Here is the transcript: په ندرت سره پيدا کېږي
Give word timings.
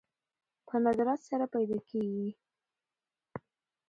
په 0.67 0.75
ندرت 0.83 1.19
سره 1.29 1.45
پيدا 1.53 1.77
کېږي 1.89 2.29